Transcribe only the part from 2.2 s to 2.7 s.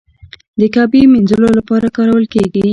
کیږي.